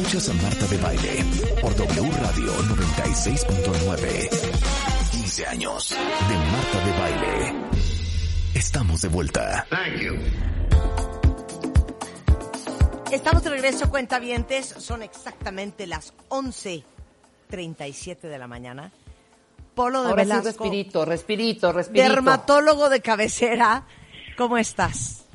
[0.00, 1.24] Escuchas a Marta de Baile
[1.60, 4.30] por W Radio 96.9.
[5.10, 7.54] 15 años de Marta de Baile.
[8.54, 9.66] Estamos de vuelta.
[13.12, 14.74] Estamos de regreso, cuentavientes.
[14.78, 18.90] Son exactamente las 11.37 de la mañana.
[19.74, 22.08] Polo de Ahora sí, Velasco, respirito, respirito, respirito.
[22.08, 23.84] dermatólogo de cabecera.
[24.38, 25.26] ¿Cómo estás?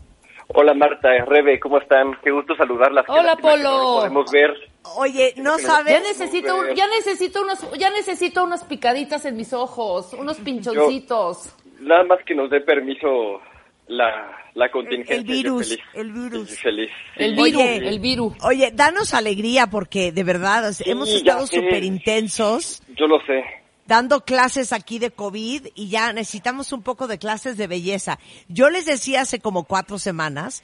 [0.48, 2.12] Hola Marta, Rebe, ¿cómo están?
[2.24, 3.06] Qué gusto saludarlas.
[3.08, 3.96] Hola, no Polo.
[4.00, 4.52] podemos ver.
[4.98, 5.94] Oye, no sabes.
[5.94, 11.50] Ya necesito, un- ya necesito unos, ya necesito unas picaditas en mis ojos, unos pinchoncitos.
[11.80, 13.42] Nada más que nos dé permiso
[13.88, 15.16] la, la contingencia.
[15.16, 15.86] El- el virus, yo feliz.
[15.96, 16.60] el virus.
[16.60, 16.92] Feliz.
[17.18, 17.78] El virus, Oye.
[17.90, 18.34] el virus.
[18.44, 23.44] Oye, danos alegría porque de verdad Sí, hemos estado súper intensos Yo lo sé.
[23.88, 28.20] Dando clases aquí de COVID y ya necesitamos un poco de clases de belleza.
[28.48, 30.64] Yo les decía hace como cuatro semanas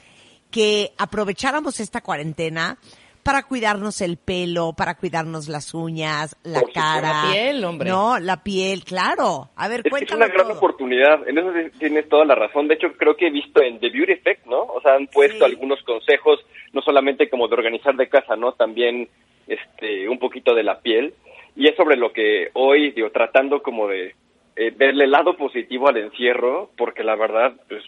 [0.49, 2.77] que aprovecháramos esta cuarentena
[3.23, 7.25] para cuidarnos el pelo, para cuidarnos las uñas, la Por cara.
[7.25, 7.87] La piel, hombre.
[7.91, 9.51] No, la piel, claro.
[9.55, 10.57] A ver, Es es una gran todo.
[10.57, 11.27] oportunidad.
[11.29, 12.67] En eso tienes toda la razón.
[12.67, 14.61] De hecho, creo que he visto en The Beauty Effect, ¿no?
[14.63, 15.51] O sea, han puesto Sí.
[15.51, 16.39] algunos consejos,
[16.73, 18.53] no solamente como de organizar de casa, ¿no?
[18.53, 19.07] También
[19.47, 21.13] este, un poquito de la piel.
[21.55, 24.15] Y es sobre lo que hoy, digo, tratando como de
[24.55, 27.83] eh, verle el lado positivo al encierro, porque la verdad, pues,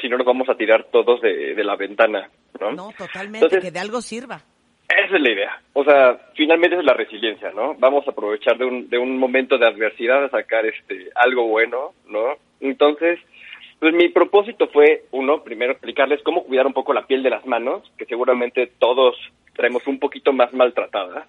[0.00, 2.72] si no nos vamos a tirar todos de, de la ventana, ¿no?
[2.72, 4.40] No, totalmente, Entonces, que de algo sirva.
[4.88, 5.62] esa es la idea.
[5.72, 7.74] O sea, finalmente es la resiliencia, ¿no?
[7.78, 11.92] Vamos a aprovechar de un, de un momento de adversidad a sacar este algo bueno,
[12.08, 12.36] ¿no?
[12.60, 13.18] Entonces,
[13.78, 17.46] pues mi propósito fue, uno, primero explicarles cómo cuidar un poco la piel de las
[17.46, 19.16] manos, que seguramente todos
[19.54, 21.26] traemos un poquito más maltratada.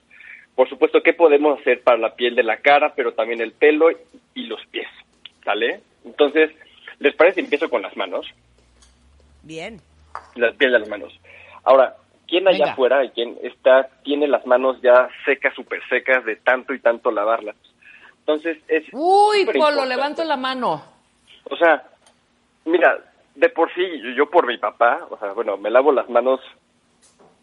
[0.55, 3.87] Por supuesto, qué podemos hacer para la piel de la cara, pero también el pelo
[4.33, 4.87] y los pies,
[5.43, 5.81] ¿sale?
[6.05, 6.51] Entonces,
[6.99, 8.27] ¿les parece empiezo con las manos?
[9.43, 9.81] Bien.
[10.35, 11.17] la piel de las manos.
[11.63, 11.95] Ahora,
[12.27, 12.71] ¿quién allá Venga.
[12.73, 17.11] afuera y quién está tiene las manos ya secas, súper secas de tanto y tanto
[17.11, 17.55] lavarlas?
[18.19, 19.87] Entonces es Uy, Polo, importante.
[19.89, 20.83] levanto la mano.
[21.49, 21.83] O sea,
[22.65, 22.99] mira,
[23.35, 23.81] de por sí,
[24.15, 26.39] yo por mi papá, o sea, bueno, me lavo las manos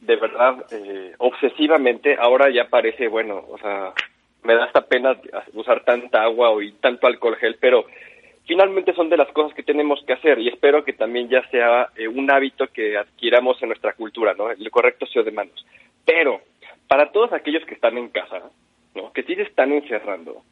[0.00, 2.16] de verdad eh, obsesivamente.
[2.19, 3.92] Ahora ya parece, bueno, o sea,
[4.42, 5.16] me da hasta pena
[5.54, 7.86] usar tanta agua y tanto alcohol gel, pero
[8.47, 11.88] finalmente son de las cosas que tenemos que hacer y espero que también ya sea
[11.97, 14.50] eh, un hábito que adquiramos en nuestra cultura, ¿no?
[14.50, 15.66] El correcto aseo de manos.
[16.04, 16.41] Pero
[16.87, 18.42] para todos aquellos que están en casa,
[18.94, 19.12] ¿no?
[19.12, 20.42] Que sí se están encerrando,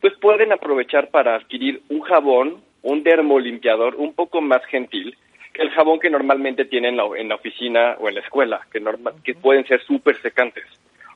[0.00, 5.16] pues pueden aprovechar para adquirir un jabón, un dermolimpiador un poco más gentil
[5.54, 8.80] el jabón que normalmente tienen en la, en la oficina o en la escuela, que,
[8.80, 10.64] normal, que pueden ser súper secantes.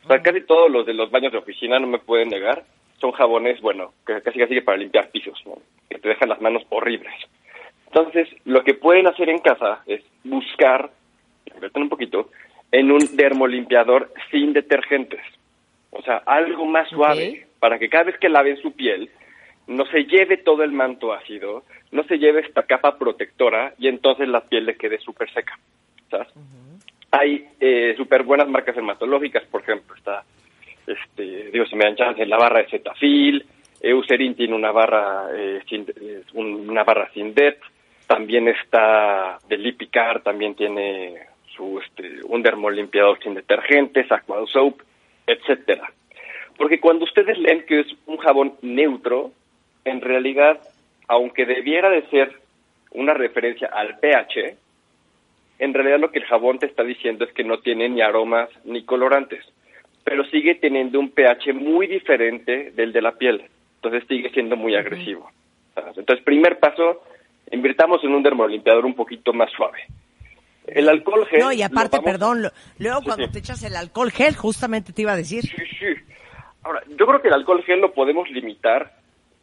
[0.04, 2.64] O sea, casi todos los de los baños de oficina, no me pueden negar,
[3.00, 5.58] son jabones, bueno, que casi casi que para limpiar pisos, ¿no?
[5.88, 7.14] que te dejan las manos horribles.
[7.86, 10.90] Entonces, lo que pueden hacer en casa es buscar,
[11.74, 12.30] un poquito,
[12.70, 15.20] en un dermolimpiador sin detergentes.
[15.90, 19.10] O sea, algo más suave, para que cada vez que laven su piel,
[19.68, 21.62] no se lleve todo el manto ácido,
[21.92, 25.58] no se lleve esta capa protectora y entonces la piel le quede súper seca.
[26.10, 26.28] ¿sabes?
[27.10, 30.24] Hay eh, súper buenas marcas dermatológicas, por ejemplo, está,
[30.86, 33.44] este, digo, si me dan chance, la barra de Cetaphil,
[33.80, 37.58] Eucerin tiene una barra, eh, sin, eh, un- una barra sin DET,
[38.06, 41.14] también está de Lipicar, también tiene
[41.54, 44.80] su, este, un dermolimpiador sin detergentes, Aqua Soap,
[45.26, 45.92] etcétera.
[46.56, 49.32] Porque cuando ustedes leen que es un jabón neutro,
[49.88, 50.58] en realidad,
[51.08, 52.32] aunque debiera de ser
[52.92, 54.56] una referencia al pH,
[55.58, 58.48] en realidad lo que el jabón te está diciendo es que no tiene ni aromas
[58.64, 59.44] ni colorantes,
[60.04, 63.44] pero sigue teniendo un pH muy diferente del de la piel,
[63.76, 65.30] entonces sigue siendo muy agresivo.
[65.96, 67.02] Entonces, primer paso,
[67.52, 69.78] invirtamos en un dermolimpiador un poquito más suave.
[70.66, 71.40] El alcohol gel...
[71.40, 73.32] No, y aparte, vamos- perdón, lo- luego Sí, cuando sí.
[73.32, 75.42] te echas el alcohol gel, justamente te iba a decir.
[75.42, 75.86] Sí, sí.
[76.62, 78.92] Ahora, yo creo que el alcohol gel lo podemos limitar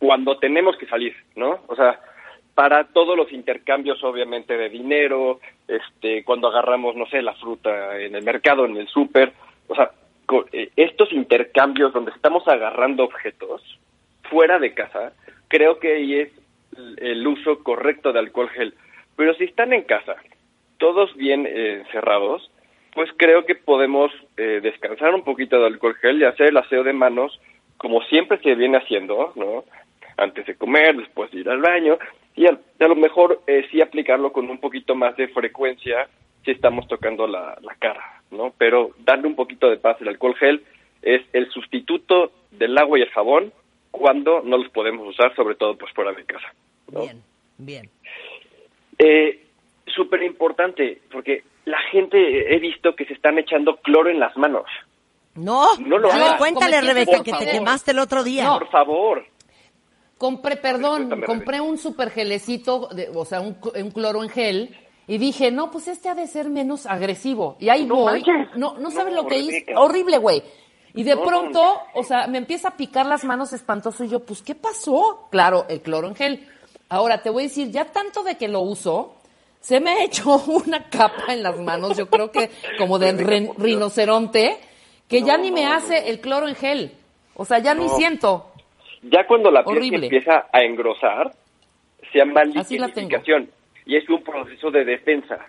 [0.06, 1.62] cuando tenemos que salir, ¿no?
[1.68, 2.00] O sea,
[2.54, 8.16] para todos los intercambios, obviamente, de dinero, este, cuando agarramos, no sé, la fruta en
[8.16, 9.34] el mercado, en el súper,
[9.68, 9.90] o sea,
[10.54, 13.62] eh, estos intercambios donde estamos agarrando objetos
[14.30, 15.14] fuera de casa,
[15.48, 16.30] creo que ahí es
[16.98, 18.76] el- uso correcto de alcohol gel.
[19.16, 20.16] Pero si están en casa,
[20.78, 22.52] todos bien eh, cerrados,
[22.94, 26.84] pues creo que podemos eh, descansar un poquito del alcohol gel y hacer el aseo
[26.84, 27.40] de manos
[27.78, 29.66] como siempre se viene haciendo, ¿no?
[30.18, 31.98] Antes de comer, después de ir al baño,
[32.36, 36.08] y a, a lo mejor eh, sí aplicarlo con un poquito más de frecuencia
[36.44, 38.54] si estamos tocando la, la cara, ¿no?
[38.58, 39.98] Pero darle un poquito de paz.
[40.02, 40.64] El alcohol gel
[41.02, 43.52] es el sustituto del agua y el jabón
[43.92, 46.54] cuando no los podemos usar, sobre todo pues fuera de casa.
[46.92, 47.02] ¿no?
[47.02, 47.22] Bien,
[47.58, 47.90] bien.
[49.00, 49.42] Eh,
[49.88, 54.66] Súper importante, porque la gente he visto que se están echando cloro en las manos.
[55.36, 56.38] No, No lo a ver, hagas.
[56.38, 58.46] cuéntale, Rebeca, que te quemaste el otro día.
[58.46, 58.60] No.
[58.60, 59.26] Por favor.
[60.18, 64.78] Compré, perdón, compré un super gelecito, de- o sea, un, un cloro en gel,
[65.08, 67.58] y dije, no, pues este ha de ser menos agresivo.
[67.60, 68.24] Y ahí No voy.
[68.24, 68.56] manches.
[68.58, 69.66] No, no sabes No, lo que hice.
[69.76, 70.42] Horrible, güey.
[70.94, 71.62] Y de No, pronto,
[71.94, 75.28] o sea, me empieza a picar las manos espantoso y yo, pues, ¿qué pasó?
[75.30, 76.48] Claro, el cloro en gel.
[76.88, 79.16] Ahora, te voy a decir, ya tanto de que lo uso,
[79.60, 83.12] se me ha hecho una capa en las manos, yo creo que como de
[83.58, 84.58] rinoceronte,
[85.10, 86.94] que ya ni me hace el cloro en gel.
[87.36, 88.52] O sea, ya ni siento.
[89.08, 90.06] Ya cuando la piel se Horrible.
[90.08, 91.32] empieza a engrosar,
[92.12, 93.50] se llama liquidificación
[93.86, 95.46] y es un proceso de defensa.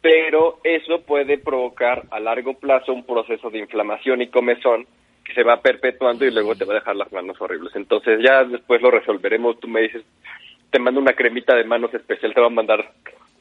[0.00, 4.86] Pero eso puede provocar a largo plazo un proceso de inflamación y comezón
[5.24, 7.74] que se va perpetuando y luego te va a dejar las manos horribles.
[7.76, 9.60] Entonces ya después lo resolveremos.
[9.60, 10.02] Tú me dices,
[10.70, 12.92] te mando una cremita de manos especial, te va a mandar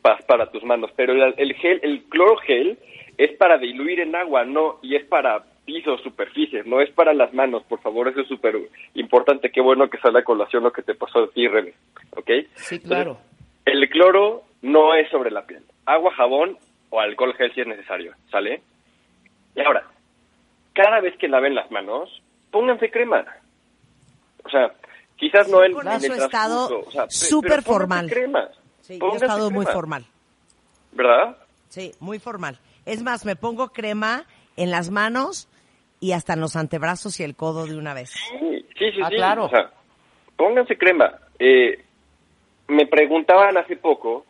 [0.02, 0.92] paz para tus manos.
[0.96, 2.78] Pero el, el gel, el cloro gel
[3.18, 7.34] es para diluir en agua, no, y es para pisos, superficies, no es para las
[7.34, 8.56] manos, por favor, eso es súper
[8.94, 9.52] importante.
[9.52, 11.74] Qué bueno que sale a colación lo que te pasó a ti, René,
[12.16, 12.32] ¿ok?
[12.56, 13.18] Sí, claro.
[13.66, 15.62] El cloro no es sobre la piel.
[15.86, 16.58] Agua, jabón
[16.90, 18.62] o alcohol gel si es necesario, ¿sale?
[19.56, 19.84] Y ahora,
[20.74, 23.26] cada vez que laven las manos, pónganse crema.
[24.46, 24.72] O sea,
[25.18, 28.10] quizás no en, Con en el he estado o sea, súper formal.
[28.10, 28.48] crema.
[28.80, 30.06] Sí, yo he estado muy formal.
[30.94, 31.36] ¿Verdad?
[31.68, 32.58] Sí, muy formal.
[32.86, 34.24] Es más, me pongo crema
[34.56, 35.50] en las manos
[36.00, 38.12] y hasta en los antebrazos y el codo de una vez.
[38.12, 39.02] Sí, sí, sí.
[39.04, 39.16] Ah, sí.
[39.16, 39.46] claro.
[39.46, 39.72] O sea,
[40.36, 41.14] pónganse crema.
[41.40, 41.84] Eh,
[42.68, 44.26] me preguntaban hace poco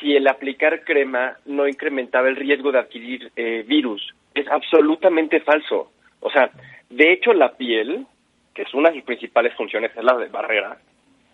[0.00, 4.14] si el aplicar crema no incrementaba el riesgo de adquirir eh, virus.
[4.34, 5.90] Es absolutamente falso.
[6.20, 6.50] O sea,
[6.90, 8.06] de hecho la piel,
[8.54, 10.78] que es una de sus principales funciones, es la de barrera,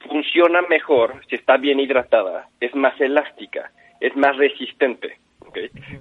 [0.09, 3.71] funciona mejor si está bien hidratada, es más elástica,
[4.01, 5.19] es más resistente.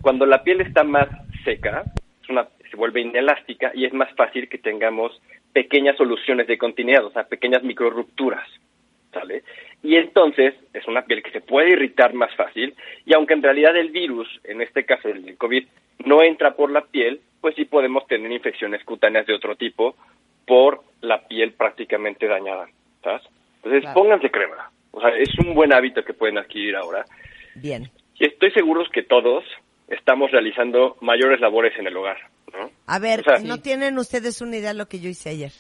[0.02, 1.08] Cuando la piel está más
[1.44, 1.84] seca,
[2.81, 5.12] vuelve inelástica y es más fácil que tengamos
[5.54, 8.48] pequeñas soluciones de continuidad, o sea, pequeñas microrupturas.
[9.13, 9.44] ¿Sale?
[9.83, 12.74] Y entonces es una piel que se puede irritar más fácil
[13.06, 15.63] y aunque en realidad el virus, en este caso el COVID,
[16.06, 19.95] no entra por la piel, pues sí podemos tener infecciones cutáneas de otro tipo
[20.48, 22.68] por la piel prácticamente dañada.
[23.04, 23.22] ¿sabes?
[23.57, 24.00] Entonces Claro.
[24.00, 24.72] pónganse crema.
[24.92, 27.06] O sea, es un buen hábito que pueden adquirir ahora.
[27.56, 27.92] Bien.
[28.18, 29.44] Y estoy seguro que todos
[29.91, 32.17] estamos realizando mayores labores en el hogar.
[32.51, 32.69] ¿no?
[32.88, 35.51] A ver, O sea, ¿no tienen ustedes una idea de lo que yo hice ayer?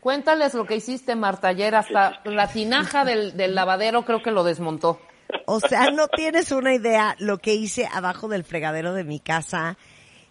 [0.00, 4.44] Cuéntales lo que hiciste, Marta, ayer hasta la tinaja del, del lavadero creo que lo
[4.44, 5.00] desmontó.
[5.46, 9.78] O sea, no tienes una idea lo que hice abajo del fregadero de mi casa.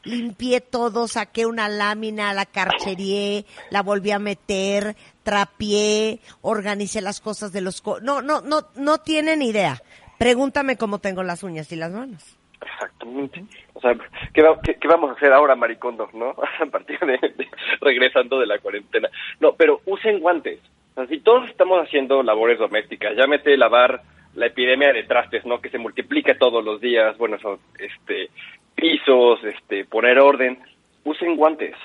[0.04, 7.52] Limpié todo, saqué una lámina, la carcherié, la volví a meter, trapié, organicé las cosas
[7.52, 7.82] de los...
[7.82, 9.82] co- no, no, no, no tienen idea.
[10.20, 12.24] Pregúntame cómo tengo las uñas y las manos.
[12.66, 13.44] Exactamente.
[13.74, 13.96] O sea,
[14.34, 16.36] ¿qué, va- qué- vamos a hacer ahora, maricondo, no?
[16.62, 17.48] A partir de, de-
[17.82, 19.10] regresando de la cuarentena.
[19.40, 20.60] No, pero usen guantes.
[20.92, 24.02] O sea, si todos estamos haciendo labores domésticas, llámete lavar
[24.36, 25.60] la epidemia de trastes, ¿no?
[25.62, 28.30] Que se multiplica todos los días, bueno, son, este,
[28.76, 30.60] pisos, este, poner orden,
[31.04, 31.76] usen guantes.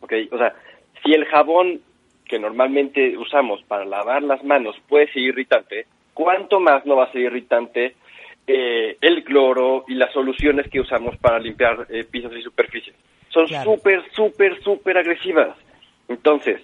[0.00, 0.12] ¿Ok?
[0.32, 0.54] O sea,
[1.04, 1.80] si el jabón
[2.26, 7.12] que normalmente usamos para lavar las manos puede ser irritante, ¿cuánto más no va a
[7.12, 7.96] ser irritante
[8.46, 12.94] eh, el cloro y las soluciones que usamos para limpiar eh, pisos y superficies?
[13.30, 13.74] Son Claro.
[13.74, 15.56] súper, súper, súper agresivas.
[16.08, 16.60] Entonces,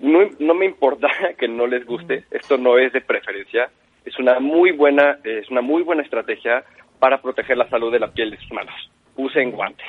[0.00, 3.70] no, no me importa que no les guste, esto no es de preferencia,
[4.04, 6.64] es una muy buena, es una muy buena estrategia
[6.98, 8.74] para proteger la salud de la piel de sus manos.
[9.16, 9.86] Usen guantes,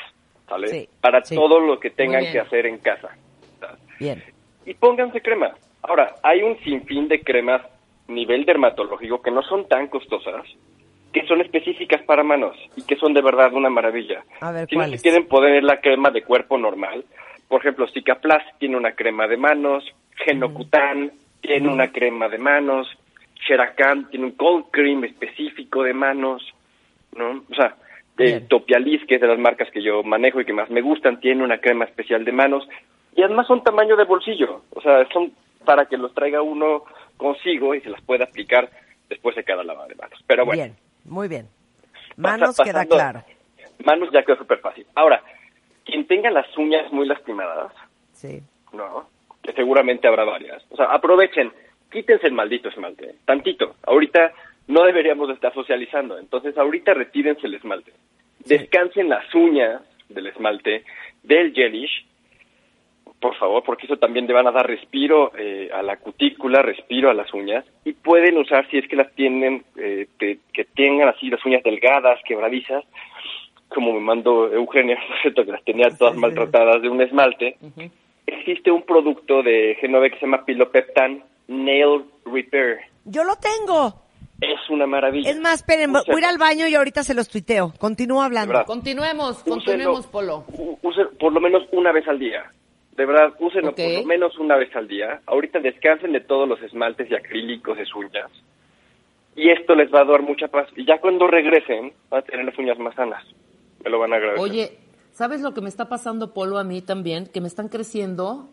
[0.48, 0.68] ¿sale?
[0.68, 1.36] Sí, para sí.
[1.36, 3.10] todo lo que tengan que hacer en casa.
[4.00, 4.22] Bien.
[4.66, 5.54] y pónganse crema.
[5.82, 7.62] Ahora, hay un sinfín de cremas
[8.08, 10.44] nivel dermatológico que no son tan costosas,
[11.14, 14.24] que son específicas para manos y que son de verdad una maravilla.
[14.42, 15.02] A ver, si no ¿cuáles?
[15.02, 17.06] se quieren poner la crema de cuerpo normal,
[17.48, 19.84] por ejemplo, Cicaplast tiene una crema de manos,
[20.16, 22.88] Genocutan tiene una crema de manos,
[23.48, 26.42] Sheracan tiene un cold cream específico de manos,
[27.16, 27.44] ¿no?
[27.52, 27.76] O sea,
[28.18, 28.48] eh, Bien.
[28.48, 31.44] Topialis, que es de las marcas que yo manejo y que más me gustan, tiene
[31.44, 32.68] una crema especial de manos
[33.16, 35.32] y además son tamaño de bolsillo, o sea, son
[35.66, 36.84] para que los traiga uno
[37.18, 38.70] consigo y se las pueda aplicar
[39.10, 40.20] después de cada lavada de manos.
[40.26, 41.48] Pero bueno, Bien, muy bien.
[42.22, 43.24] Pasa- Manos queda claro.
[43.86, 44.86] manos ya quedó súper fácil.
[44.96, 45.22] Ahora,
[45.86, 47.74] quien tenga las uñas muy lastimadas,
[48.14, 48.42] Sí.
[48.72, 49.08] ¿no?
[49.42, 50.64] Que seguramente habrá varias.
[50.70, 51.52] O sea, aprovechen,
[51.92, 53.76] quítense el maldito esmalte, tantito.
[53.84, 54.32] Ahorita
[54.68, 57.92] no deberíamos de estar socializando, entonces ahorita retírense el esmalte.
[58.46, 60.84] Descansen las uñas del esmalte,
[61.24, 62.06] del gelish,
[63.24, 67.10] por favor, porque eso también le van a dar respiro eh, a la cutícula, respiro
[67.10, 71.08] a las uñas, y pueden usar, si es que las tienen, eh, que, que tengan
[71.08, 72.84] así las uñas delgadas, quebradizas,
[73.70, 77.56] como me mandó Eugenia, que las tenía todas maltratadas de un esmalte,
[78.28, 82.80] existe un producto de Genove que se llama Pilopeptan Nail Repair.
[83.06, 84.04] Yo lo tengo.
[84.42, 85.30] Es una maravilla.
[85.30, 87.72] Es más, esperen, voy a ir al baño y ahorita se los tuiteo.
[87.80, 88.66] Continúo hablando.
[88.66, 90.44] Continuemos, continuemos, Polo.
[90.82, 92.52] Usen por lo menos una vez al día.
[92.96, 95.22] De verdad, úsenlo por lo menos una vez al día.
[95.26, 98.30] Ahorita descansen de todos los esmaltes y acrílicos de uñas.
[99.36, 100.68] Y esto les va a dar mucha paz.
[100.76, 103.24] Y ya cuando regresen, van a tener las uñas más sanas.
[103.84, 104.44] Me lo van a agradecer.
[104.44, 104.78] Oye,
[105.12, 107.26] ¿sabes lo que me está pasando, Polo, a mí también?
[107.26, 108.50] Que me están creciendo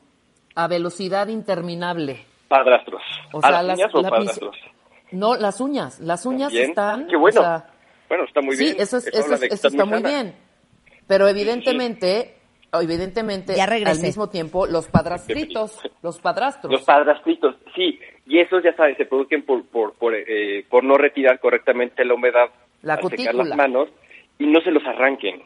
[0.55, 2.25] a velocidad interminable.
[2.49, 3.03] Padrastros.
[3.33, 4.57] O ¿A sea, las las, uñas o la- padrastros?
[5.13, 6.01] No, las uñas.
[6.01, 6.71] Las uñas Bien.
[6.71, 7.07] están.
[7.09, 7.41] Qué bueno.
[7.41, 7.67] o sea,
[8.09, 8.77] Bueno, está muy sí, bien.
[8.79, 10.35] eso, es- Eso eso, es- eso estás está muy bien.
[11.07, 12.37] Pero evidentemente,
[12.73, 16.73] evidentemente, Ya al mismo tiempo, los padrastritos, los padrastros.
[16.73, 17.99] Los padrastritos, sí.
[18.27, 22.15] Y esos, ya sabes, se producen por, por, por, eh, por no retirar correctamente la
[22.15, 22.49] humedad
[22.83, 23.89] La al secar las manos
[24.39, 25.43] y no se los arranquen.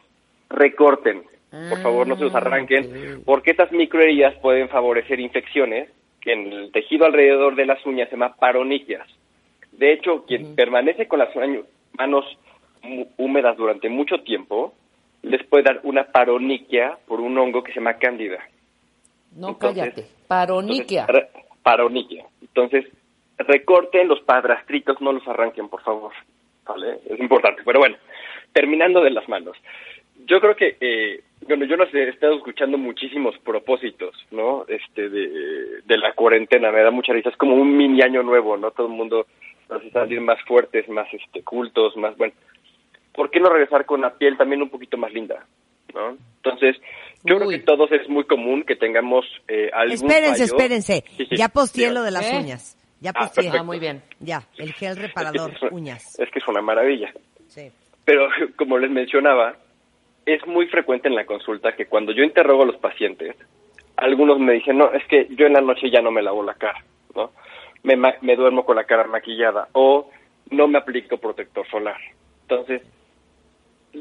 [0.49, 1.23] Recorten.
[1.69, 5.89] Por favor, no se los Ah, arranquen, porque estas microheridas pueden favorecer infecciones
[6.19, 9.07] que en el tejido alrededor de las uñas se llama paroniquias.
[9.71, 11.29] De hecho, quien permanece con las
[11.97, 12.25] manos
[12.81, 14.73] mu- húmedas durante mucho tiempo,
[15.25, 18.39] les puede dar una paroniquia por un hongo que se llama cándida.
[19.35, 20.05] no, Entonces- cállate.
[20.27, 21.05] Paroniquia.
[21.07, 21.29] Entonces,
[21.61, 22.25] paroniquia.
[22.41, 22.85] Entonces,
[23.37, 26.13] recorten los padrastritos, no los arranquen, por favor.
[26.65, 26.99] ¿Vale?
[27.09, 27.61] Es importante.
[27.65, 27.95] Pero bueno,
[28.53, 29.55] terminando de las manos.
[30.25, 34.65] Yo creo que, eh, bueno, yo los he estado escuchando muchísimos propósitos, ¿no?
[34.67, 37.29] Este, de, de la cuarentena, me da mucha risa.
[37.29, 38.71] Es como un mini año nuevo, ¿no?
[38.71, 39.27] Todo el mundo
[39.61, 42.33] está salir más fuertes, más este, cultos, más, bueno.
[43.15, 45.45] ¿Por qué no regresar con la piel también un poquito más linda?
[45.93, 46.17] ¿no?
[46.43, 46.75] Entonces,
[47.23, 50.55] yo creo que todos es muy común que tengamos eh, algún Espérense, fallo.
[50.57, 51.03] espérense.
[51.17, 52.37] Sí, sí, Ya posteé lo de las ¿Eh?
[52.37, 52.77] uñas.
[52.99, 53.49] Ya Ah, posteé.
[53.57, 54.01] Ah, muy bien.
[54.19, 56.19] Ya, el gel Es que reparador es una- uñas.
[56.19, 57.13] Es que es una maravilla.
[57.47, 57.71] Sí.
[58.03, 59.55] Pero como les mencionaba,
[60.25, 63.35] es muy frecuente en la consulta que cuando yo interrogo a los pacientes,
[63.95, 66.55] algunos me dicen, no, es que yo en la noche ya no me lavo la
[66.55, 66.83] cara,
[67.15, 67.31] ¿no?
[67.83, 70.09] Me, me duermo con la cara maquillada o
[70.49, 71.97] no me aplico protector solar.
[72.41, 72.81] Entonces,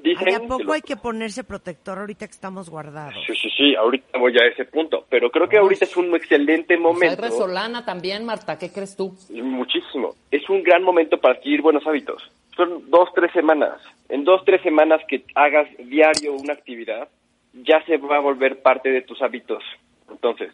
[0.03, 0.29] dicen...
[0.29, 3.15] ¿A que poco lo- hay que ponerse protector ahorita que estamos guardados?
[3.27, 6.77] Sí, sí, sí, ahorita voy a ese punto, pero creo que ahorita es un excelente
[6.77, 7.23] Pues hay momento.
[7.23, 8.59] resolana también, Marta.
[8.59, 9.15] ¿Qué crees tú?
[9.31, 10.15] Muchísimo.
[10.31, 12.23] Es un gran momento para adquirir buenos hábitos.
[12.57, 13.81] Son dos, tres semanas.
[14.09, 17.09] En dos, tres semanas que hagas diario una actividad,
[17.53, 19.63] ya se va a volver parte de tus hábitos.
[20.11, 20.53] Entonces,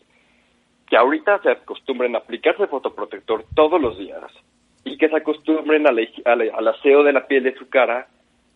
[0.88, 4.24] que ahorita se acostumbren a aplicarse fotoprotector todos los días
[4.84, 7.54] y que se acostumbren a la higi- a la- al aseo de la piel de
[7.54, 8.08] su cara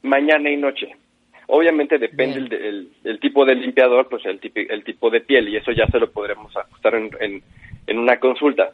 [0.04, 0.94] mañana y noche.
[1.48, 5.48] Obviamente depende el, el- el tipo de limpiador, pues el, tipi- el tipo de piel
[5.48, 7.42] y eso ya se lo podremos ajustar en, en,
[7.86, 8.70] en una consulta.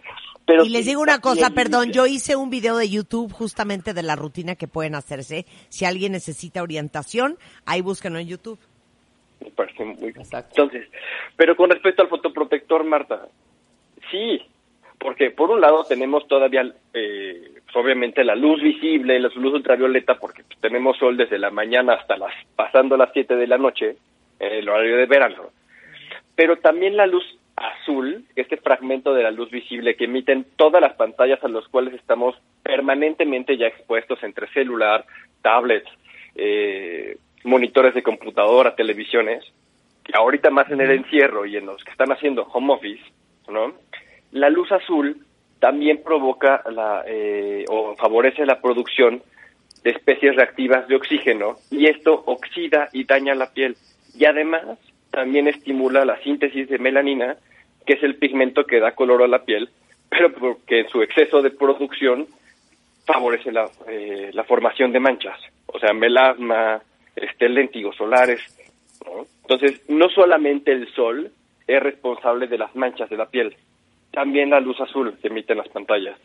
[0.46, 4.02] Pero y les digo una cosa, perdón, yo hice un video de YouTube justamente de
[4.02, 5.46] la rutina que pueden hacerse.
[5.68, 8.58] Si alguien necesita orientación, ahí búsquenlo en YouTube.
[9.40, 10.18] Me parece muy bien.
[10.20, 10.62] Exacto.
[10.62, 10.88] Entonces,
[11.36, 13.26] pero con respecto al fotoprotector, Marta,
[14.10, 14.40] sí,
[14.98, 16.62] porque por un lado tenemos todavía,
[16.94, 21.50] eh, pues, obviamente, la luz visible, la luz ultravioleta, porque pues, tenemos sol desde la
[21.50, 23.96] mañana hasta las, pasando las 7 de la noche,
[24.38, 25.50] en el horario de verano.
[26.34, 27.24] Pero también la luz
[27.56, 31.94] azul, este fragmento de la luz visible que emiten todas las pantallas a los cuales
[31.94, 35.04] estamos permanentemente ya expuestos entre celular,
[35.42, 35.90] tablets,
[36.36, 39.44] eh, monitores de computadora, televisiones,
[40.02, 43.04] que ahorita más en el encierro y en los que están haciendo home office,
[43.48, 43.74] ¿no?
[44.32, 45.18] La luz azul
[45.60, 49.22] también provoca la, eh, o favorece la producción
[49.84, 53.76] de especies reactivas de oxígeno y esto oxida y daña la piel.
[54.14, 54.62] Y además
[55.10, 57.36] también estimula la síntesis de melanina,
[57.86, 59.68] que es el pigmento que da color a la piel,
[60.08, 62.26] pero porque en su exceso de producción
[63.04, 66.80] favorece la, eh, la formación de manchas, o sea, melasma,
[67.16, 68.40] este, léntigos solares.
[69.42, 71.30] Entonces, no solamente el sol
[71.66, 73.56] es responsable de las manchas de la piel,
[74.10, 76.18] también la luz azul que emiten las pantallas.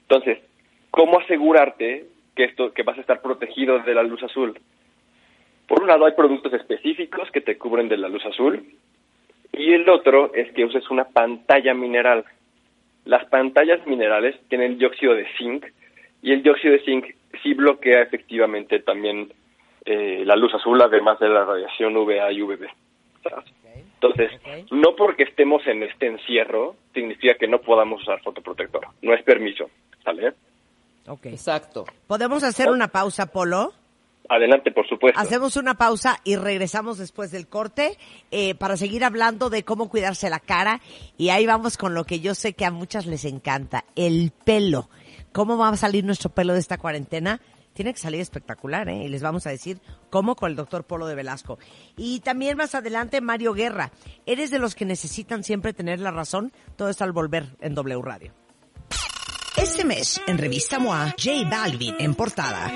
[0.00, 0.38] Entonces,
[0.90, 4.58] ¿cómo asegurarte que esto que vas a estar protegido de la luz azul?
[5.66, 8.64] Por un lado, hay productos específicos que te cubren de la luz azul
[9.52, 12.24] y el otro es que uses una pantalla mineral.
[13.04, 15.66] Las pantallas minerales tienen dióxido de zinc
[16.22, 17.06] y el dióxido de zinc
[17.42, 19.32] sí bloquea efectivamente también
[19.84, 22.66] eh, la luz azul, además de la radiación UVA y UVB.
[24.00, 24.30] Entonces,
[24.70, 28.86] no porque estemos en este encierro, significa que no podamos usar fotoprotector.
[29.02, 29.68] No es permiso,
[30.04, 30.34] ¿sale?
[31.08, 31.26] Ok.
[31.26, 31.84] Exacto.
[32.06, 33.72] ¿Podemos hacer una pausa, Polo?
[34.28, 35.18] Adelante, por supuesto.
[35.18, 37.96] Hacemos una pausa y regresamos después del corte
[38.30, 40.80] eh, para seguir hablando de cómo cuidarse la cara.
[41.16, 44.90] Y ahí vamos con lo que yo sé que a muchas les encanta, el pelo.
[45.32, 47.40] ¿Cómo va a salir nuestro pelo de esta cuarentena?
[47.78, 49.04] Tiene que salir espectacular, ¿eh?
[49.04, 49.80] Y les vamos a decir
[50.10, 51.60] cómo con el doctor Polo de Velasco.
[51.96, 53.92] Y también más adelante, Mario Guerra.
[54.26, 56.52] ¿Eres de los que necesitan siempre tener la razón?
[56.74, 58.32] Todo esto al volver en W Radio.
[59.56, 62.68] Este mes, en Revista MOA, J Balvin en portada.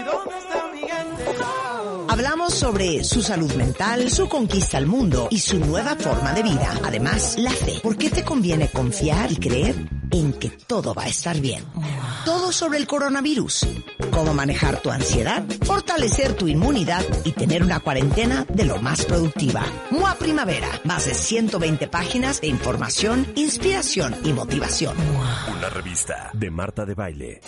[2.08, 6.78] Hablamos sobre su salud mental, su conquista al mundo y su nueva forma de vida.
[6.84, 7.80] Además, la fe.
[7.82, 9.74] ¿Por qué te conviene confiar y creer
[10.12, 11.64] en que todo va a estar bien?
[12.24, 13.66] Todo sobre el coronavirus.
[14.12, 19.64] Cómo manejar tu ansiedad, fortalecer tu inmunidad y tener una cuarentena de lo más productiva.
[19.90, 20.68] MOA Primavera.
[20.84, 24.96] Más de 120 páginas de información, inspiración y motivación.
[25.56, 27.40] Una revista de Marta de Baile.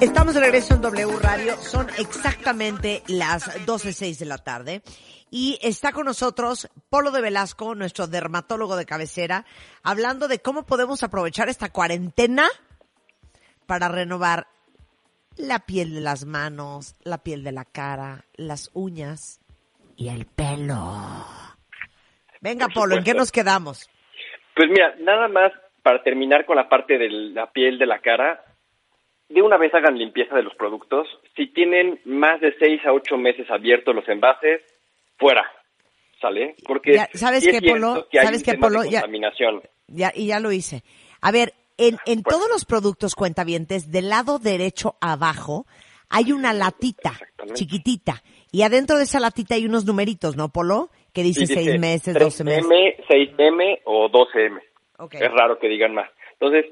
[0.00, 4.82] Estamos de regreso en W Radio, son exactamente las 12.06 de la tarde
[5.30, 9.46] y está con nosotros Polo de Velasco, nuestro dermatólogo de cabecera,
[9.82, 12.46] hablando de cómo podemos aprovechar esta cuarentena
[13.66, 14.48] para renovar
[15.38, 19.40] la piel de las manos, la piel de la cara, las uñas
[19.96, 21.24] y el pelo.
[22.42, 23.88] Venga, Polo, ¿en qué nos quedamos?
[24.54, 28.42] Pues mira, nada más para terminar con la parte de la piel de la cara,
[29.28, 31.06] de una vez hagan limpieza de los productos.
[31.36, 34.62] Si tienen más de 6 a 8 meses abiertos los envases,
[35.18, 35.44] fuera,
[36.20, 36.54] ¿sale?
[36.66, 38.06] Porque Ya, ¿sabes sí Polo?
[38.10, 38.84] que hay ¿Sabes un tema de Polo?
[38.90, 39.62] Ya- contaminación.
[39.88, 40.82] Ya, y ya lo hice.
[41.20, 45.66] A ver, en, en todos los productos cuentavientes, del lado derecho abajo,
[46.08, 47.12] hay una latita
[47.54, 48.22] chiquitita.
[48.52, 50.90] Y adentro de esa latita hay unos numeritos, ¿no, Polo?
[51.12, 52.64] Que dice Sí, seis meses, 12 meses.
[52.66, 54.60] 3M, 6M o 12M.
[54.98, 55.14] Ok.
[55.14, 56.08] Es raro que digan más.
[56.34, 56.66] Entonces,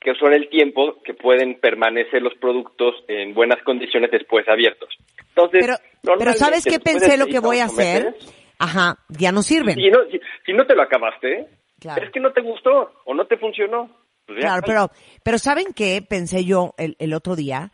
[0.00, 4.88] que son el tiempo que pueden permanecer los productos en buenas condiciones después abiertos.
[5.28, 5.60] Entonces,
[6.02, 8.06] Pero, pero ¿sabes qué pensé lo que voy a hacer?
[8.14, 9.74] meses, Ajá, ya no sirven.
[9.74, 11.46] si, no, si, si no te lo acabaste,
[11.78, 12.02] Claro.
[12.04, 13.90] es que no te gustó o no te funcionó.
[14.26, 14.90] Pues Claro, pero,
[15.22, 16.02] pero ¿saben qué?
[16.06, 17.72] Pensé yo el, el otro día.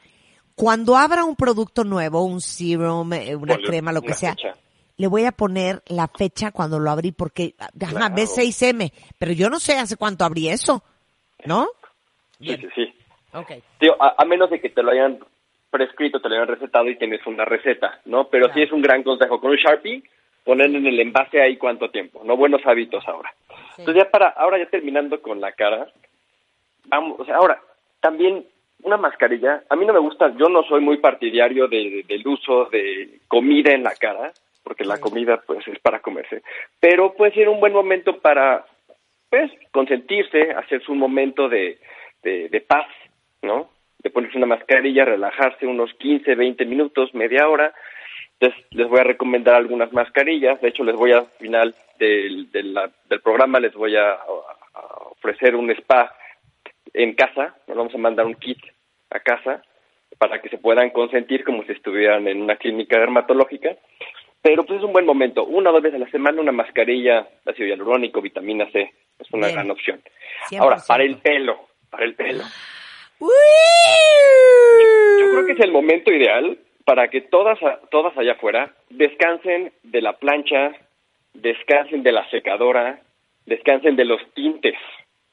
[0.54, 4.54] Cuando abra un producto nuevo, un serum, eh, una crema, lo que sea, fecha.
[4.96, 8.14] le voy a poner la fecha cuando lo abrí porque, ajá, Claro.
[8.14, 10.82] B6M, pero yo no sé hace cuánto abrí eso,
[11.44, 11.68] ¿no?
[12.38, 12.94] Sí, sí, sí.
[13.79, 15.18] Tío, a, a menos de que te lo hayan
[15.70, 18.29] prescrito, te lo hayan recetado y tienes una receta, ¿no?
[18.29, 19.40] Pero sí es un gran consejo.
[19.40, 20.03] Con un Sharpie,
[20.44, 22.37] poner en el envase ahí cuánto tiempo, ¿no?
[22.37, 23.33] Buenos hábitos ahora.
[23.79, 25.88] Entonces ya para, ahora ya terminando con la cara,
[26.87, 27.61] vamos, o sea, ahora,
[28.01, 28.44] también
[28.83, 32.27] una mascarilla, a mí no me gusta, yo no soy muy partidario de, de- del
[32.27, 36.42] uso de comida en la cara, porque la comida pues es para comerse,
[36.81, 38.64] pero puede ser un buen momento para,
[39.31, 41.79] pues, consentirse, hacerse un momento de,
[42.26, 42.86] de, de paz,
[43.42, 43.70] ¿no?
[44.02, 47.72] De ponerse una mascarilla, relajarse unos 15, 20 minutos, media hora.
[48.38, 50.60] Entonces, les voy a recomendar algunas mascarillas.
[50.60, 54.80] De hecho, les voy a, al final del, del, programa, les voy a, a
[55.12, 56.12] ofrecer un spa
[56.92, 57.54] en casa.
[57.68, 58.58] Nos vamos a mandar un kit
[59.10, 59.62] a casa
[60.18, 63.76] para que se puedan consentir como si estuvieran en una clínica dermatológica.
[64.42, 65.44] Pero pues es un buen momento.
[65.44, 68.92] Una o dos veces a la semana una mascarilla, ácido hialurónico, vitamina C.
[69.18, 69.56] Es una Bien.
[69.56, 70.00] gran opción.
[70.50, 70.60] 100%.
[70.60, 72.44] Ahora, para el pelo, para el pelo.
[73.18, 73.31] ¡Uy!
[75.20, 77.59] Yo creo que es el momento ideal para que todas,
[77.90, 80.72] todas allá afuera descansen de la plancha,
[81.35, 83.01] descansen de la secadora,
[83.46, 84.77] descansen de los tintes.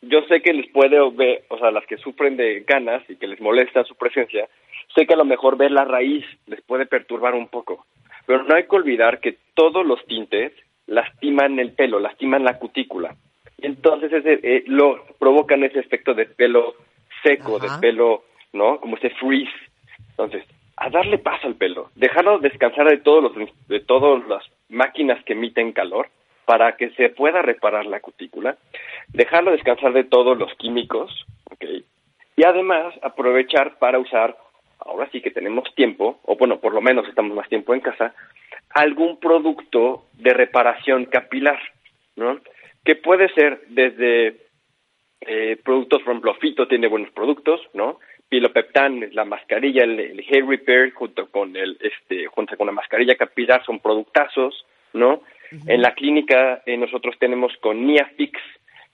[0.02, 3.28] Yo sé que les puede ver, o sea, las que sufren de ganas y que
[3.28, 4.50] les molesta su presencia,
[4.96, 7.86] sé que a lo mejor ver la raíz les puede perturbar un poco.
[8.26, 10.54] Pero no hay que olvidar que todos los tintes
[10.88, 13.16] lastiman el pelo, lastiman la cutícula.
[13.64, 16.76] Entonces ese, eh, lo provocan ese efecto de pelo
[17.24, 17.78] seco, Ajá.
[17.78, 18.80] de pelo, ¿no?
[18.80, 19.52] Como ese freeze.
[20.10, 20.44] Entonces,
[20.78, 25.34] a darle paso al pelo, dejarlo descansar de todos los de todas las máquinas que
[25.34, 26.10] emiten calor
[26.46, 28.58] para que se pueda reparar la cutícula,
[29.08, 31.66] dejarlo descansar de todos los químicos, ¿ok?
[32.36, 34.36] Y además aprovechar para usar,
[34.80, 38.14] ahora sí que tenemos tiempo, o bueno, por lo menos estamos más tiempo en casa,
[38.72, 41.60] algún producto de reparación capilar,
[42.18, 42.40] ¿no?
[42.84, 44.44] Que puede ser desde
[45.22, 48.00] eh, productos, por ejemplo, Fito tiene buenos productos, ¿no?
[48.28, 53.16] Pilopeptan, la mascarilla, el, el hair repair, junto con el, este, junto con la mascarilla
[53.16, 55.22] capilar, son productazos, ¿no?
[55.68, 58.40] En la clínica eh, nosotros tenemos con Niafix,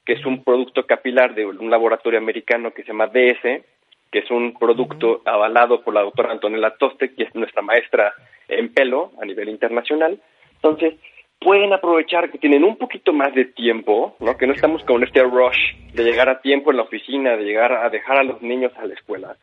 [0.06, 3.63] que es un producto capilar de un laboratorio americano que se llama DS,
[4.12, 8.13] que es un producto avalado por la doctora Antonella Toste, que es nuestra maestra
[8.47, 10.19] en pelo a nivel internacional.
[10.56, 10.95] Entonces,
[11.39, 14.38] pueden aprovechar que tienen un poquito más de tiempo, ¿no?
[14.38, 15.58] Que no estamos con este rush
[15.93, 18.86] de llegar a tiempo en la oficina, de llegar a dejar a los niños a
[18.86, 19.38] la escuela,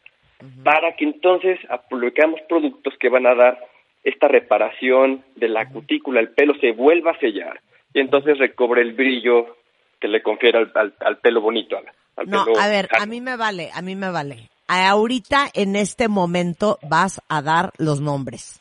[0.62, 3.58] para que entonces aplicamos productos que van a dar
[4.04, 7.60] esta reparación de la cutícula, el pelo se vuelva a sellar
[7.94, 9.56] y entonces recobre el brillo
[9.98, 11.76] que le confiere al, al- al pelo bonito.
[11.78, 14.48] al- al No, pelo a ver, a mí me vale, a mí me vale.
[14.68, 18.60] Ahorita, en este momento, vas a dar los nombres.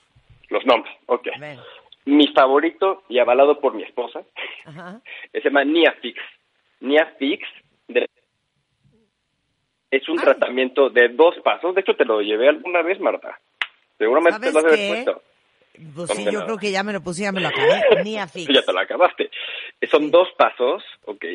[0.50, 1.28] Los nombres, ok.
[1.39, 1.60] Ven.
[2.06, 4.22] Mi favorito y avalado por mi esposa
[4.65, 5.02] Ajá.
[5.32, 6.20] se llama Niafix.
[6.82, 7.48] Niafix
[7.88, 8.08] de-
[9.91, 10.26] es un Ay.
[10.26, 11.74] tratamiento de dos pasos.
[11.74, 13.39] De hecho, te lo llevé alguna vez, Marta.
[13.98, 14.88] Seguramente te ¿Sabes lo has qué?
[15.04, 15.22] puesto.
[15.96, 17.82] Pues sí, yo creo que ya me lo puse, ya me lo acabé.
[18.04, 18.46] Ni a fix.
[18.48, 19.30] Sí, ya te lo acabaste.
[19.89, 21.26] Son dos pasos, ok.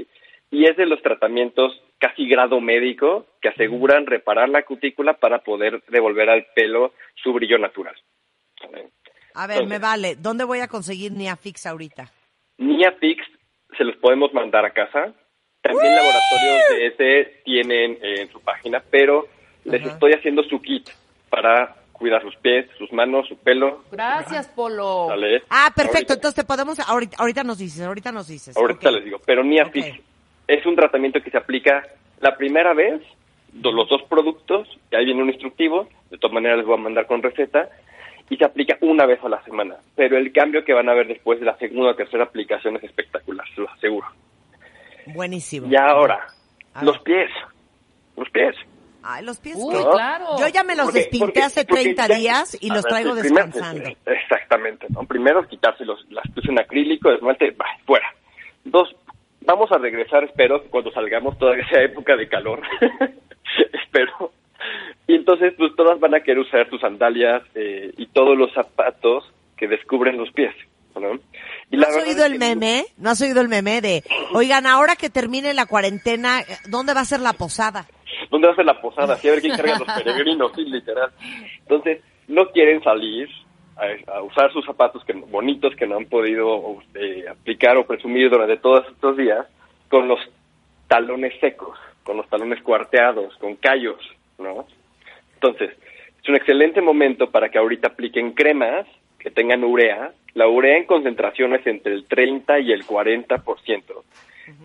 [0.51, 5.83] Y es de los tratamientos casi grado médico que aseguran reparar la cutícula para poder
[5.89, 7.95] devolver al pelo su brillo natural.
[9.35, 10.16] A ver, me vale.
[10.16, 12.11] ¿Dónde voy a conseguir Niafix ahorita?
[12.59, 13.23] Niafix
[13.77, 15.12] se los podemos mandar a casa.
[15.62, 19.29] También laboratorios de ese tienen eh, en su página, pero
[19.64, 19.93] les Ajá.
[19.93, 20.88] estoy haciendo su kit
[21.29, 23.85] para cuidar sus pies, sus manos, su pelo.
[23.93, 25.09] Gracias, Polo.
[25.09, 25.43] ¿sale?
[25.51, 25.99] Ah, perfecto.
[25.99, 28.57] Ahorita- Entonces te podemos, ahorita, ahorita nos dices, ahorita nos dices.
[28.57, 30.01] Ahorita les digo, pero Niafix
[30.49, 31.87] es un tratamiento que se aplica
[32.21, 33.03] la primera vez,
[33.62, 37.07] los dos productos, y ahí viene un instructivo, de todas maneras les voy a mandar
[37.07, 37.69] con receta,
[38.31, 39.77] y se aplica una vez a la semana.
[39.97, 42.85] Pero el cambio que van a ver después de la segunda o tercera aplicación es
[42.85, 44.07] espectacular, se los aseguro.
[45.07, 45.66] Buenísimo.
[45.69, 46.27] Y ahora,
[46.83, 47.31] los pies,
[48.16, 48.55] los pies.
[49.03, 49.57] Ay, los pies.
[49.59, 49.83] Uy, ¿qué?
[49.90, 50.27] claro.
[50.38, 52.90] Yo ya me los Porque- despinté porque- hace porque 30 ya- días y los ver,
[52.93, 53.90] traigo primero- descansando.
[54.07, 55.05] exactamente, ¿no?
[55.05, 58.07] Primero quitarse los, las piezas en acrílico, esmalte, va, fuera.
[58.64, 58.95] Dos,
[59.40, 62.61] vamos a regresar, espero, cuando salgamos todavía sea época de calor.
[63.73, 64.33] espero.
[65.07, 69.25] Y entonces, pues todas van a querer usar sus sandalias eh, y todos los zapatos
[69.57, 70.55] que descubren los pies,
[70.94, 71.18] ¿no?
[71.70, 72.85] Y ¿No has verdad oído el que- meme?
[72.99, 77.05] ¿No has oído el meme de, oigan, ahora que termine la cuarentena, ¿dónde va a
[77.05, 77.87] ser la posada?
[78.31, 79.16] ¿Dónde va a ser la posada?
[79.16, 81.11] Sí, a ver quién carga los peregrinos, sí, literal.
[81.61, 83.29] Entonces, no quieren salir
[83.77, 88.31] a, a usar sus zapatos que, bonitos que no han podido eh, aplicar o presumir
[88.31, 89.46] durante todos estos días
[89.88, 90.20] con los
[90.88, 93.99] talones secos, con los talones cuarteados, con callos,
[94.40, 94.66] ¿no?
[95.35, 95.70] Entonces,
[96.22, 98.87] es un excelente momento para que ahorita apliquen cremas
[99.18, 100.12] que tengan urea.
[100.35, 103.83] La urea en concentraciones entre el 30 y el 40%.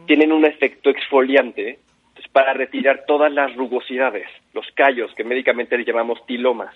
[0.07, 5.83] Tienen un efecto exfoliante entonces, para retirar todas las rugosidades, los callos que médicamente le
[5.85, 6.73] llamamos tilomas.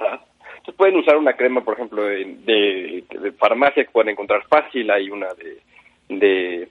[0.00, 0.20] ¿Ah?
[0.58, 4.90] Entonces pueden usar una crema, por ejemplo, de, de- de farmacia que pueden encontrar fácil.
[4.90, 5.58] Hay una de,
[6.14, 6.68] de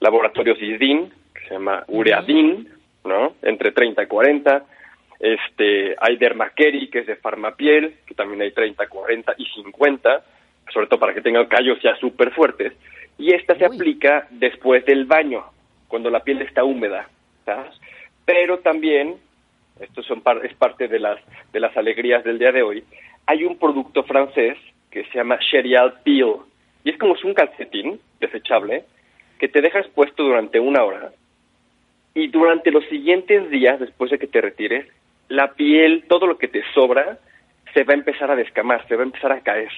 [0.00, 2.68] laboratorios ISDIN, que se llama Ureadin,
[3.04, 3.34] ¿no?
[3.42, 4.64] Entre 30 y 40.
[5.18, 10.24] Este, hay Dermaqueri, que es de Farmapiel, que también hay 30, 40 y 50,
[10.72, 12.72] sobre todo para que tengan callos ya súper fuertes.
[13.18, 13.76] Y esta se Uy.
[13.76, 15.44] aplica después del baño,
[15.88, 17.08] cuando la piel está húmeda,
[17.44, 17.78] ¿sabes?
[18.24, 19.16] Pero también,
[19.78, 21.20] esto son par- es parte de las,
[21.52, 22.84] de las alegrías del día de hoy,
[23.26, 24.56] hay un producto francés
[24.90, 26.36] que se llama Sherial Peel,
[26.82, 28.84] y es como si un calcetín desechable
[29.38, 31.10] que te dejas puesto durante una hora
[32.14, 34.86] y durante los siguientes días, después de que te retires,
[35.28, 37.18] la piel, todo lo que te sobra,
[37.72, 39.70] se va a empezar a descamar, se va a empezar a caer.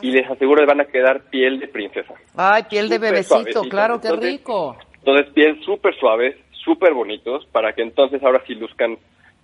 [0.00, 2.14] Y les aseguro que van a quedar piel de princesa.
[2.36, 4.76] Ay, piel de Súper bebecito, claro, qué Entonces, rico.
[4.98, 8.96] Entonces, piel súper suaves, súper bonitos, para que entonces ahora sí luzcan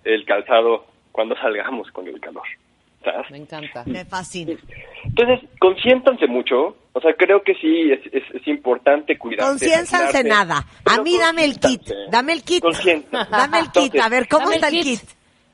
[0.03, 2.47] el calzado cuando salgamos con el calor.
[3.29, 3.83] Me encanta.
[3.85, 4.53] Me fascina.
[5.03, 6.75] Entonces, consiéntanse mucho.
[6.93, 9.49] O sea, creo que sí es, es, es importante cuidarse.
[9.49, 10.65] Conciénzanse aislarse, nada.
[10.85, 11.81] A mí dame el kit.
[11.81, 12.11] consiéntanse.
[12.11, 12.61] Dame el kit.
[12.61, 13.31] Consiéntanse.
[13.31, 13.95] Dame el kit.
[13.99, 14.99] A ver, ¿cómo Dame está el kit.
[14.99, 15.09] kit?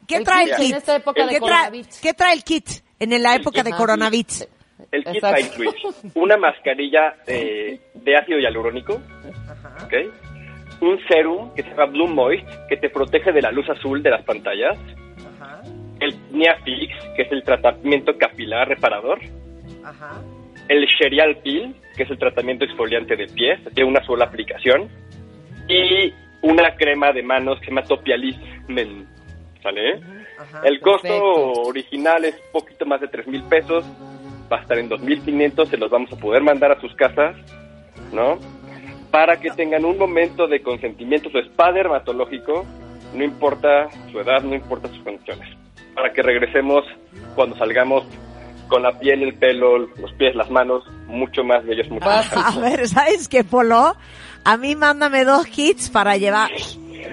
[0.08, 0.72] ¿Qué El trae el kit kit?
[0.72, 2.00] en esta época de ¿Qué, trae, coronavirus.
[2.02, 2.68] ¿Qué trae el kit
[3.00, 4.48] en la época de coronavirus?
[4.92, 5.86] El kit by Twitch.
[6.16, 8.94] Una mascarilla eh, de ácido hialurónico.
[9.84, 9.94] ¿ok?
[10.82, 14.10] Un serum que se llama Blue Moist, que te protege de la luz azul de
[14.12, 14.78] las pantallas.
[16.00, 19.20] El Niafix, que es el tratamiento capilar reparador.
[20.68, 24.90] El Sherial Peel, que es el tratamiento exfoliante de pies, de una sola aplicación.
[25.68, 29.08] Y una crema de manos que se llama Topialis Men.
[29.62, 30.00] ¿Sale?
[30.64, 31.62] el costo perfecto.
[31.64, 33.84] original es poquito más de 3 mil pesos.
[34.52, 35.66] Va a estar en 2.500.
[35.68, 37.36] Se los vamos a poder mandar a sus casas,
[38.14, 38.40] ¿no?
[39.12, 41.30] Para que tengan un momento de consentimiento.
[41.30, 42.66] Su spa dermatológico,
[43.14, 45.50] no importa su edad, no importa sus condiciones.
[45.98, 46.86] Para que regresemos
[47.36, 48.04] cuando salgamos
[48.68, 52.32] con la piel, el pelo, los pies, las manos, mucho más bellos, mucho más.
[52.34, 53.96] A ver, ¿sabes qué, Polo?
[54.44, 56.52] A mí mándame dos kits para llevar.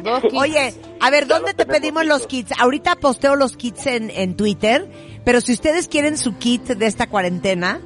[0.03, 0.35] Dos kits.
[0.35, 2.53] Oye, a ver, ¿dónde te pedimos los kits?
[2.61, 4.87] Ahorita posteo los kits en, en Twitter,
[5.25, 7.81] pero si ustedes quieren su kit de esta cuarentena,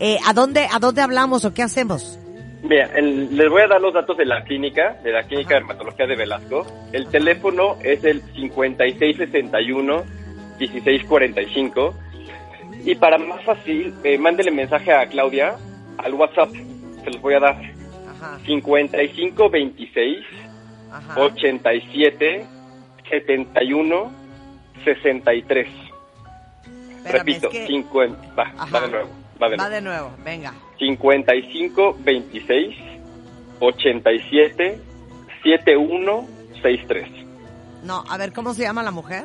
[0.00, 2.18] eh, ¿a dónde, a dónde hablamos o qué hacemos?
[2.62, 5.60] Mira, el- les voy a dar los datos de la clínica, de la clínica de
[5.60, 6.66] dermatología de Velasco.
[6.92, 8.20] El teléfono es el
[10.68, 11.92] 5661-1645.
[12.84, 15.56] Y para más fácil, eh, mándele mensaje a Claudia
[15.98, 16.50] al WhatsApp.
[17.04, 17.56] Se los voy a dar.
[18.16, 20.24] Ajá, 5526
[20.92, 21.20] ajá.
[21.20, 22.46] 87
[23.10, 24.12] 71
[24.84, 25.68] 63.
[25.68, 28.34] Espérame, Repito, es que- 50.
[28.34, 29.08] Va, va de nuevo.
[29.42, 29.74] Va de Va nuevo.
[29.74, 30.52] de nuevo, venga.
[30.78, 32.74] 55 26
[33.60, 34.80] 87
[35.42, 36.26] 71
[36.62, 37.08] 63.
[37.84, 39.24] No, a ver, ¿cómo se llama la mujer?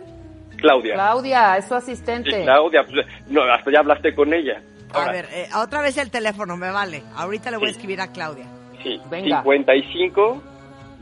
[0.57, 0.93] Claudia.
[0.95, 2.43] Claudia, es su Sí, asistente.
[2.43, 4.61] Claudia, pues, no, hasta ya hablaste con ella.
[4.93, 7.03] A Ahora, ver, eh, otra vez el teléfono, me vale.
[7.15, 7.75] Ahorita le voy a Sí.
[7.77, 8.45] escribir a Claudia.
[8.83, 9.41] sí, venga.
[9.41, 10.41] 55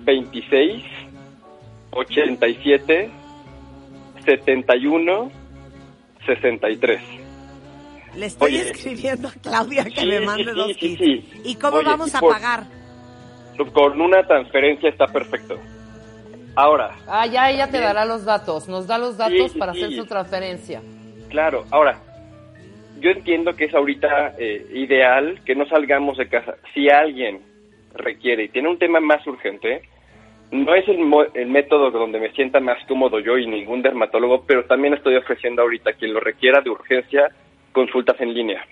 [0.05, 0.83] 26
[1.91, 3.09] 87
[4.25, 5.31] 71
[6.25, 7.01] 63.
[8.15, 8.69] Le estoy Oye.
[8.71, 10.97] escribiendo a Claudia que Sí, me sí, mande sí, dos sí, kits.
[10.99, 11.41] sí.
[11.45, 12.63] ¿Y cómo Oye, vamos a por- pagar?
[13.73, 15.59] Con una transferencia está perfecto.
[16.55, 18.67] Ahora, Ah, ya ella te dará los datos.
[18.69, 19.83] Nos da los datos Sí, sí, para sí.
[19.83, 20.81] hacer su transferencia.
[21.29, 21.99] Claro, ahora,
[22.99, 26.55] yo entiendo que es ahorita eh, ideal que no salgamos de casa.
[26.73, 27.41] Si alguien
[27.93, 29.81] requiere y tiene un tema más urgente,
[30.51, 34.43] no es el, mo- el método donde me sienta más cómodo yo y ningún dermatólogo,
[34.47, 37.29] pero también estoy ofreciendo ahorita a quien lo requiera de urgencia
[37.73, 38.65] consultas en línea.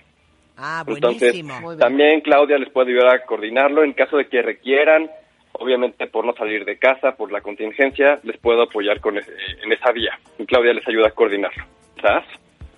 [0.56, 1.60] Ah, Entonces, buenísimo.
[1.60, 1.80] Muy bien.
[1.80, 5.10] también Claudia les puede ayudar a coordinarlo en caso de que requieran.
[5.56, 9.72] Obviamente, por no salir de casa, por la contingencia, les puedo apoyar con ese- en
[9.72, 10.18] esa vía.
[10.38, 11.64] Y Claudia les ayuda a coordinarlo.
[12.02, 12.24] ¿Sabes?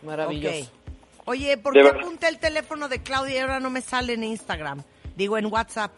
[0.03, 0.71] Maravilloso.
[1.25, 4.25] Oye, ¿por De qué apunté el teléfono de Claudia y ahora no me sale en
[4.25, 4.83] Instagram?
[5.17, 5.91] Digo, en WhatsApp.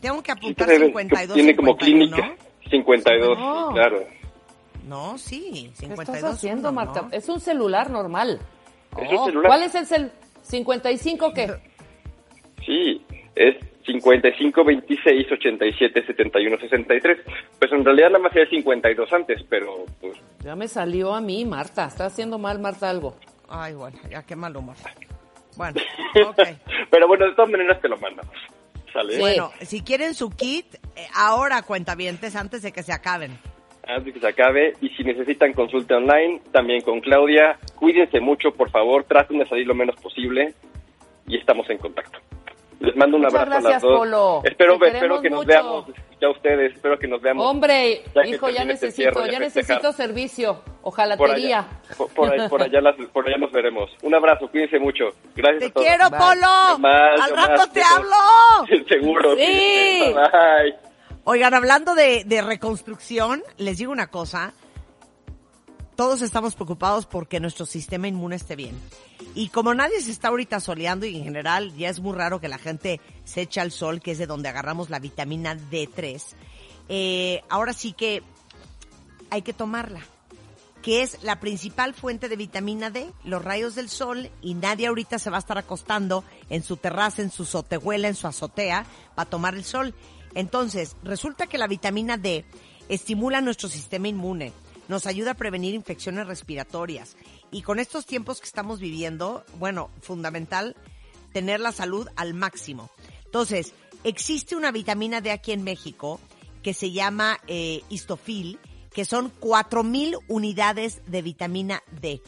[0.00, 2.16] Tengo que apuntar Entonces, 52, tiene como 51.
[2.16, 2.36] clínica.
[2.70, 3.70] 52, No.
[3.72, 4.04] claro.
[4.86, 6.16] No, sí, ¿Qué 52.
[6.16, 7.02] estás haciendo, uno, Marta?
[7.02, 7.08] ¿no?
[7.12, 8.40] Es un celular normal.
[9.00, 9.48] Es un Oh, celular.
[9.50, 10.12] ¿Cuál es el cel?
[10.48, 11.50] ¿55 qué?
[12.64, 13.04] Sí,
[13.34, 17.18] es 55, 26, 87, 71, 63.
[17.58, 21.44] Pues en realidad nada más era 52 antes, pero pues Ya me salió a mí,
[21.44, 21.86] Marta.
[21.86, 23.16] Está haciendo mal, Marta, algo.
[23.48, 24.76] Ay, bueno, ya qué mal humor.
[25.56, 25.80] Bueno,
[26.28, 26.40] ok.
[26.90, 28.34] pero bueno, de todas maneras te lo mandamos.
[28.92, 29.14] ¿Sale?
[29.14, 29.20] Sí.
[29.20, 33.38] Bueno, si quieren su kit, eh, ahora cuentavientes, antes de que se acaben.
[33.86, 38.52] Antes de que se acabe, y si necesitan consulta online, también con Claudia, cuídense mucho,
[38.52, 40.54] por favor, traten de salir lo menos posible
[41.26, 42.18] y estamos en contacto.
[42.80, 43.98] Les mando un Muchas abrazo a gracias, las dos.
[43.98, 44.40] Polo.
[44.42, 45.48] Espero, Te espero que nos mucho.
[45.48, 45.84] veamos,
[46.18, 47.46] ya ustedes, espero que nos veamos.
[47.46, 50.62] Hombre, Ya hijo, ya este necesito, a ya necesito servicio.
[50.64, 51.58] por Ojalatería.
[51.58, 53.90] allá, por, por ahí- por allá las- por allá nos veremos.
[54.02, 55.04] Un abrazo, cuídense mucho.
[55.36, 55.86] Gracias ¡Te a todos.
[55.86, 56.18] quiero, Bye.
[56.18, 56.78] Polo!
[56.78, 58.84] Más, ¡Al rato más, te hablo!
[58.88, 59.36] Seguro.
[59.36, 60.00] Sí.
[60.14, 60.74] Bye.
[61.24, 64.54] Oigan, hablando de, de reconstrucción, les digo una cosa.
[66.00, 68.74] Todos estamos preocupados porque nuestro sistema inmune esté bien.
[69.34, 72.48] Y como nadie se está ahorita soleando y en general ya es muy raro que
[72.48, 76.22] la gente se eche al sol, que es de donde agarramos la vitamina D3,
[76.88, 78.22] eh, ahora sí que
[79.28, 80.00] hay que tomarla,
[80.80, 85.18] que es la principal fuente de vitamina D, los rayos del sol, y nadie ahorita
[85.18, 89.28] se va a estar acostando en su terraza, en su sotehuela, en su azotea, para
[89.28, 89.94] tomar el sol.
[90.34, 92.46] Entonces, resulta que la vitamina D
[92.88, 94.54] estimula nuestro sistema inmune,
[94.90, 97.16] nos ayuda a prevenir infecciones respiratorias.
[97.52, 100.76] Y con estos tiempos que estamos viviendo, bueno, fundamental
[101.32, 102.90] tener la salud al máximo.
[103.24, 103.72] Entonces,
[104.02, 106.18] existe una vitamina D aquí en México
[106.64, 108.58] que se llama eh, histofil,
[108.92, 112.20] que son 4000 unidades de vitamina D.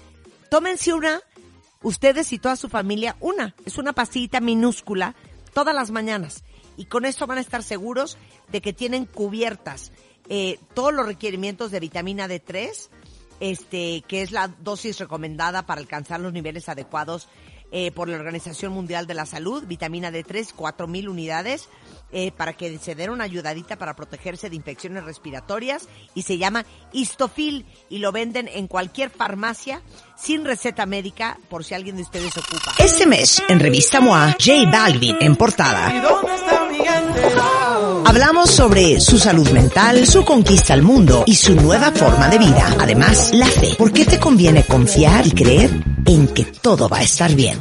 [0.48, 1.20] Tómense una,
[1.82, 3.56] ustedes y toda su familia, una.
[3.66, 5.16] Es una pastillita minúscula
[5.52, 6.44] todas las mañanas.
[6.76, 8.16] Y con esto van a estar seguros
[8.50, 9.92] de que tienen cubiertas
[10.28, 12.88] eh, todos los requerimientos de vitamina D3,
[13.40, 17.28] este, que es la dosis recomendada para alcanzar los niveles adecuados
[17.74, 21.70] eh, por la Organización Mundial de la Salud, vitamina D3, 4.000 unidades,
[22.12, 26.66] eh, para que se den una ayudadita para protegerse de infecciones respiratorias y se llama
[26.92, 29.80] Histofil y lo venden en cualquier farmacia
[30.16, 32.74] sin receta médica por si alguien de ustedes ocupa.
[32.78, 35.92] Este mes, en Revista MOA, J Balvin en portada.
[38.04, 42.76] Hablamos sobre su salud mental, su conquista al mundo y su nueva forma de vida.
[42.78, 43.74] Además, la fe.
[43.78, 45.70] ¿Por qué te conviene confiar y creer
[46.04, 47.58] en que todo va a estar bien?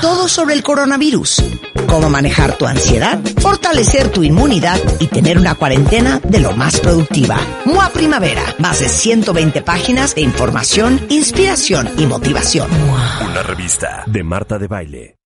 [0.00, 1.44] Todo sobre el coronavirus.
[1.86, 7.38] Cómo manejar tu ansiedad, fortalecer tu inmunidad y tener una cuarentena de lo más productiva.
[7.64, 8.42] MOA Primavera.
[8.58, 12.68] Más de 120 páginas de información, inspiración y motivación.
[13.28, 15.18] Una revista de Marta de Baile.